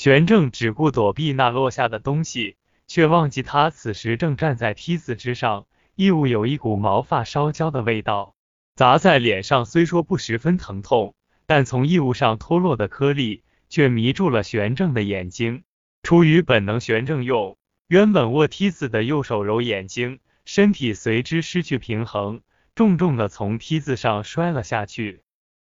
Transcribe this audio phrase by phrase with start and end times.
[0.00, 2.56] 玄正只顾躲避那落下的东西，
[2.86, 5.66] 却忘记他此时正站在梯子之上。
[5.94, 8.34] 异物有一股毛发烧焦的味道，
[8.74, 15.64] 砸在脸上，虽说不十分疼痛，但从异物上脱落的颗粒却迷住了玄正的眼睛。
[16.02, 22.40] 出于本能，玄正用原本握梯子的右手揉眼睛，身体随之失去平衡，
[22.74, 25.20] 重重的从梯子上摔了下去。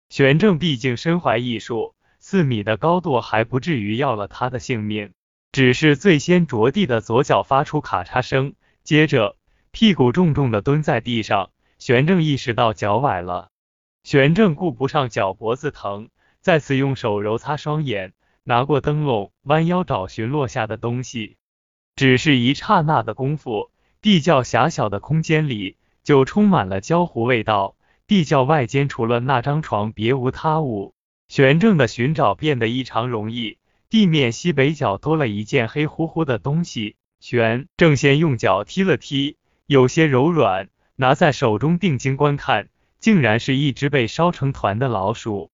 [0.08, 1.96] 玄正毕竟身怀异术。
[2.32, 5.12] 四米的高度还不至于要了他的性命，
[5.52, 8.54] 只是最先着地的左脚发出咔嚓声，
[8.86, 9.36] 接着
[9.72, 11.50] 屁股重重的蹲在地上。
[11.78, 13.50] 玄正意识到脚崴了，
[14.06, 16.08] 玄正顾不上脚脖子疼，
[16.40, 18.14] 再次用手揉擦双眼，
[18.46, 21.36] 拿过灯笼，弯腰找寻落下的东西。
[21.98, 23.72] 只是一刹那的功夫，
[24.02, 27.76] 地窖狭小的空间里就充满了焦糊味道。
[28.08, 30.96] 地窖外间除了那张床，别无他物。
[31.32, 33.58] 玄正的寻找变得异常容易，
[33.90, 36.98] 地面西北角多了一件黑乎乎的东西。
[37.22, 42.68] 玄正先用脚踢了踢，有些柔软，拿在手中定睛观看，
[43.00, 45.52] 竟然是一只被烧成团的老鼠。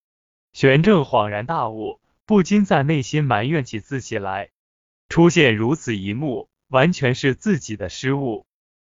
[0.51, 4.49] 玄正恍然大悟，不禁在内心埋怨起自己来，
[5.09, 8.47] 出现如此一幕，完全是自己的失误。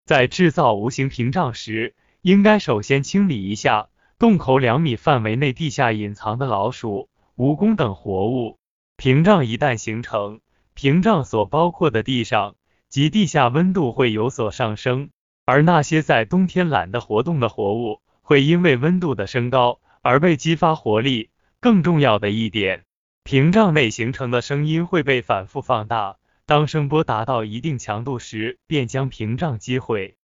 [0.06, 3.90] 在制造无形屏障时，应该首先清理一下。
[4.20, 8.58] 洞口两米范围内地下隐藏的老鼠、蜈蚣等活物，
[8.98, 10.42] 屏障一旦形成，
[10.74, 12.56] 屏障所包括的地上
[12.90, 15.10] 及地下温度会有所上升，
[15.46, 21.30] 而那些在冬天懒得活动的活物，会因为温度的升高而被激发活力。
[21.62, 22.84] 更重要的一点，
[23.24, 30.18] 屏障内形成的声音会被反复放大，当声波达到一定强度时，便将屏障击毁。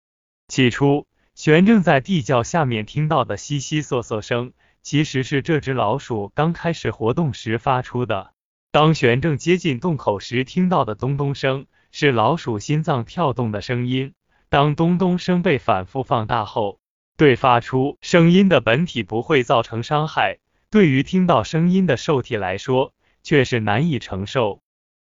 [0.47, 1.05] 起初。
[1.35, 4.53] 玄正在地窖下面听到的悉悉嗦嗦声，
[4.83, 8.33] 其实是这只老鼠刚开始活动时发出的。
[8.71, 14.13] 当玄正接近洞口时，听到的咚咚声是老鼠心脏跳动的声音。
[14.49, 16.79] 当咚咚声被反复放大后，
[17.17, 20.37] 对发出声音的本体不会造成伤害，
[20.69, 22.93] 对于听到声音的受体来说
[23.23, 24.61] 却是难以承受。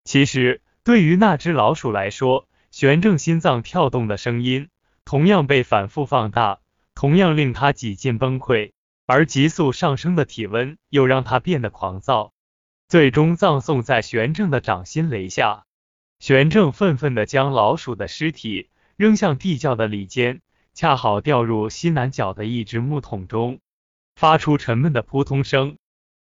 [0.05, 4.69] 其实，对于那只老鼠来说，玄正心脏跳动的声音。
[5.07, 6.59] 同样被反复放大，
[6.97, 8.73] 同样令他几近崩溃，
[9.07, 12.33] 而急速上升的体温又让他变得狂躁，
[12.89, 15.65] 最终葬送在玄正的掌心雷下。
[16.19, 20.43] 玄正愤愤地将老鼠的尸体扔向地窖的里间，
[20.75, 23.61] 恰好掉入西南角的一只木桶中，
[24.17, 25.77] 发出沉闷的扑通声。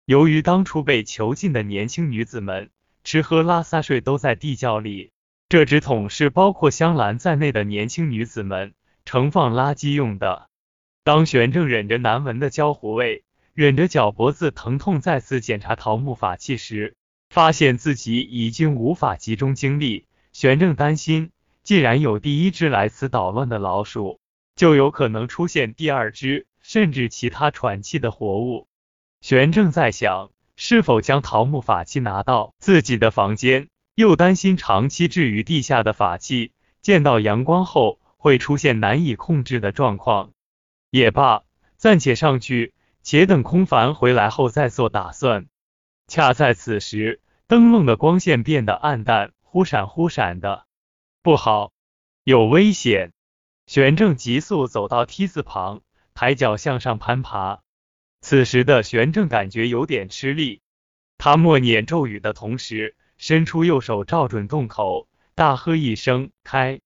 [0.03, 2.69] 由于当初被囚禁的年轻女子们
[3.05, 5.12] 吃喝拉撒睡都在地窖里。
[5.53, 8.73] 这只桶是包括香兰在内的年轻女子们
[9.05, 10.49] 盛放垃圾用的。
[11.03, 16.95] 当玄正忍着难闻的焦糊味，忍着脚脖子疼痛，再次检查桃木法器时，
[17.29, 20.07] 发现自己已经无法集中精力。
[20.31, 21.29] 玄正担心，
[21.61, 24.19] 既然有第一只来此捣乱的老鼠，
[24.55, 28.65] 就有可能出现第二只，甚至其他喘气的活物。
[29.21, 33.67] 玄正在想，是否将桃木法器拿到自己的房间。
[33.95, 40.31] 又担心长期置于地下的法器见到阳光后会出现难以控制的状况。
[40.89, 41.43] 也罢，
[41.77, 42.73] 暂且上去，
[43.03, 45.47] 且等空凡回来后再做打算。
[46.07, 50.65] 恰在此时，灯笼的光线变得暗淡，忽闪忽闪的。
[51.21, 51.71] 不好，
[52.23, 53.11] 有危险！
[53.67, 55.81] 玄正急速走到梯子旁，
[56.13, 57.61] 抬脚向上攀爬。
[58.21, 60.61] 此时的玄正感觉有点吃力，
[61.17, 62.95] 他默念咒语的同时。
[63.25, 66.81] 伸出右手照准洞口，大喝一声“开”，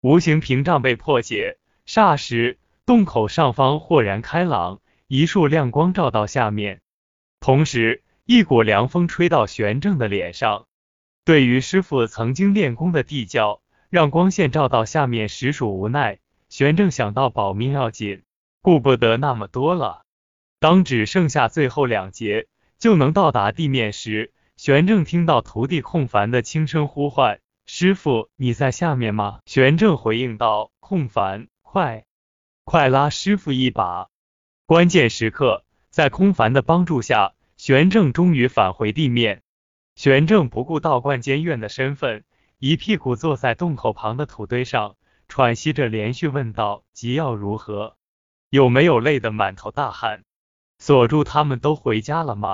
[0.00, 1.58] 无形屏障被破解。
[1.84, 6.80] 霎时，洞口上方豁然开朗，一束亮光照到下面，
[7.40, 10.68] 同时一股凉风吹到玄正的脸上。
[11.24, 16.20] 对于师傅曾经练功的地窖，让光线照到下面实属无奈。
[16.48, 18.22] 玄正想到保命要紧，
[18.62, 20.02] 顾不得那么多了。
[20.60, 22.46] 当只剩下最后两节
[22.78, 24.32] 就能到达地面时，
[24.62, 32.04] 玄正听到徒弟空凡的轻声呼唤：“师傅，你在下面吗？”玄正回应道：“空凡，快，
[32.64, 34.08] 快拉师傅一把！”
[34.68, 39.40] 关键时刻，在空凡的帮助下，玄正终于返回地面。
[39.94, 42.24] 玄正不顾道观监院的身份，
[42.58, 44.96] 一屁股坐在洞口旁的土堆上，
[45.26, 47.96] 喘息着，连续问道：“急要如何？
[48.50, 50.22] 有没有累得满头大汗？
[50.78, 52.48] 锁住他们都回家了吗？”